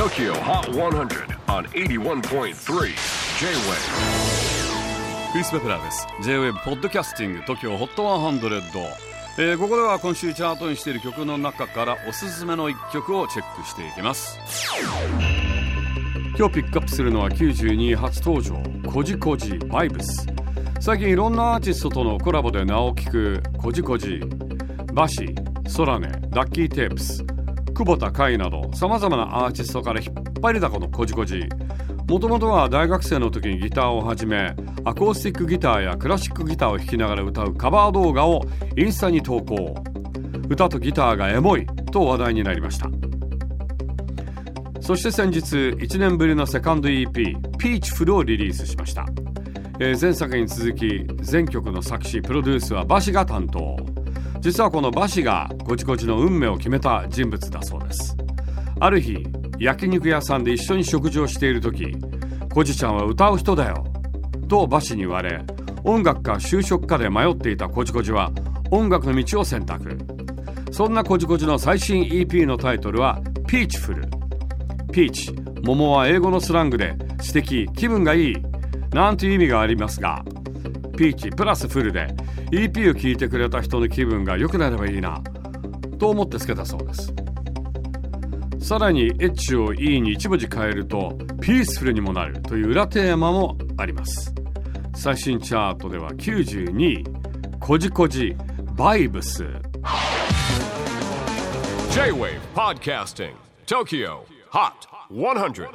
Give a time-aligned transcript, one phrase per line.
[0.00, 2.52] TOKYO HOT 100 on 81.3 J-WAVE
[5.32, 6.06] クリス・ベプラーです。
[6.22, 8.62] J-WAVE ポッドキャスティング TOKYO HOT 100、
[9.36, 14.38] えー、ここでは今週チャートにしている曲の中からおすすめの一曲をチェックしていきます。
[16.38, 18.58] 今日ピックアップするのは92位初登場
[18.90, 20.26] コジコジバイブス
[20.80, 24.22] 最近いろんなアーティストとのコラボで名を聞くコジコジ
[24.94, 25.34] バシ
[25.68, 27.22] ソラネラッキーテープス。
[27.80, 31.48] 久保田海などさまざまなアーティストから引っ張りだこのコジコジ
[32.10, 38.42] もともとは大学生の時にギターを始めアコースティックギターやクラシックギターを弾きながら歌うカバー動画を
[38.76, 39.82] インスタに投稿。
[40.50, 42.90] 歌とギターがエモいと話題になりました。
[44.82, 47.10] そして先日1年ぶりのセカンド EP
[47.56, 49.06] 「ピーチフル」をリリースしました、
[49.78, 53.89] えー、前作に続き全曲の作詞プロデュースはバシが担当。
[54.40, 58.16] 実はこのバシがこちこちの運命を決めた人物だそうです。
[58.80, 59.24] ある日
[59.58, 61.94] 焼肉屋さんで一緒に食事をしている時
[62.52, 63.84] コジちゃんは歌う人だよ
[64.48, 65.44] とバシに言われ
[65.84, 68.32] 音楽か就職かで迷っていたコジコジは
[68.70, 69.98] 音楽の道を選択。
[70.72, 74.04] そんなコジコジの最新 EP のタイトルは「ピーチフル」
[74.92, 78.36] ピーチ桃は英語のスラングで素敵気分がいい
[78.92, 80.24] なんて意味がありますが
[81.00, 82.08] ピーチプラスフルで
[82.52, 85.22] EP を聴いてくれた人の気分が良くなればいいな
[85.98, 87.14] と思ってつけたそうです。
[88.58, 94.34] さらに H を E に一文字変えるとピースフルにもなるという裏テーマもあります。
[94.94, 97.04] 最新チャートでは92位
[97.60, 98.36] コジコジ
[98.76, 99.46] バイブス。
[101.92, 103.32] J-WAVE PODCASTING
[103.64, 104.18] TOKYO
[104.50, 104.74] HOT
[105.10, 105.66] 100